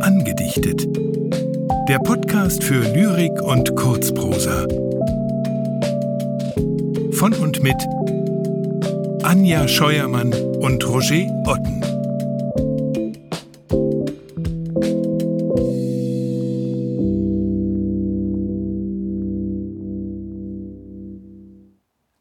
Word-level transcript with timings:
Angedichtet. 0.00 0.88
Der 1.88 2.00
Podcast 2.00 2.64
für 2.64 2.80
Lyrik 2.80 3.40
und 3.42 3.76
Kurzprosa. 3.76 4.66
Von 7.12 7.32
und 7.34 7.62
mit 7.62 7.76
Anja 9.22 9.68
Scheuermann 9.68 10.32
und 10.32 10.84
Roger 10.84 11.26
Otten. 11.46 11.80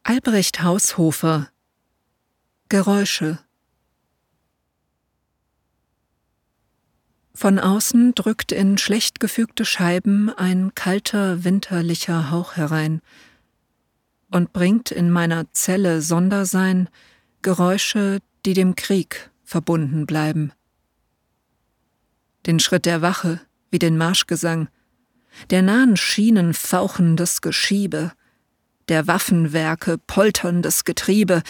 Albrecht 0.04 0.61
Haushofer 0.61 1.50
Geräusche 2.71 3.39
Von 7.33 7.57
außen 7.57 8.14
drückt 8.14 8.51
in 8.51 8.77
schlecht 8.77 9.19
gefügte 9.19 9.65
Scheiben 9.65 10.29
ein 10.29 10.75
kalter, 10.75 11.43
winterlicher 11.43 12.29
Hauch 12.29 12.57
herein 12.57 13.01
und 14.29 14.54
bringt 14.54 14.91
in 14.91 15.10
meiner 15.10 15.51
Zelle 15.51 16.04
Sondersein 16.04 16.89
Geräusche, 17.41 18.19
die 18.46 18.54
dem 18.54 18.75
Krieg 18.75 19.32
verbunden 19.43 20.05
bleiben. 20.05 20.54
Den 22.46 22.60
Schritt 22.60 22.86
der 22.86 23.01
Wache, 23.01 23.41
wie 23.71 23.79
den 23.79 23.97
Marschgesang, 23.97 24.69
der 25.49 25.63
nahen 25.63 25.97
Schienen 25.97 26.54
fauchendes 26.54 27.41
Geschiebe, 27.41 28.11
der 28.89 29.07
Waffenwerke 29.07 29.97
polterndes 29.97 30.83
Getriebe, 30.83 31.41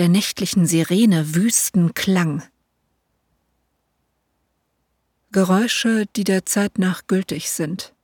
der 0.00 0.08
nächtlichen 0.08 0.64
Sirene 0.64 1.34
wüsten 1.34 1.92
Klang. 1.92 2.42
Geräusche, 5.30 6.06
die 6.16 6.24
der 6.24 6.46
Zeit 6.46 6.78
nach 6.78 7.06
gültig 7.06 7.50
sind. 7.50 7.94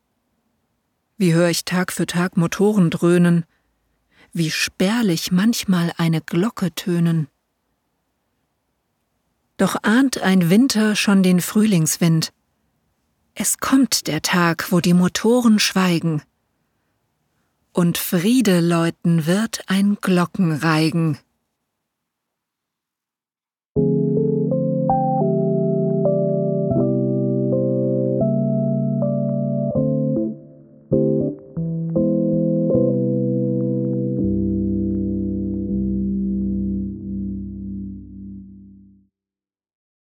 Wie 1.17 1.33
höre 1.33 1.49
ich 1.49 1.65
Tag 1.65 1.95
für 1.95 2.05
Tag 2.05 2.37
Motoren 2.37 2.91
dröhnen, 2.91 3.47
wie 4.35 4.51
spärlich 4.51 5.33
manchmal 5.33 5.91
eine 5.97 6.21
Glocke 6.21 6.71
tönen. 6.75 7.29
Doch 9.57 9.77
ahnt 9.83 10.19
ein 10.19 10.51
Winter 10.51 10.97
schon 10.97 11.23
den 11.23 11.41
Frühlingswind. 11.41 12.35
Es 13.33 13.57
kommt 13.57 14.07
der 14.07 14.21
Tag, 14.21 14.71
wo 14.71 14.81
die 14.81 14.93
Motoren 14.93 15.59
schweigen. 15.59 16.21
Und 17.73 17.97
Friede 17.97 18.61
läuten 18.61 19.25
wird 19.25 19.63
ein 19.69 19.97
Glockenreigen. 20.03 21.17